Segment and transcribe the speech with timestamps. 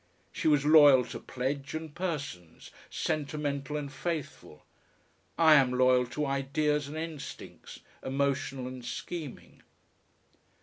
[0.31, 4.65] She was loyal to pledge and persons, sentimental and faithful;
[5.37, 9.61] I am loyal to ideas and instincts, emotional and scheming.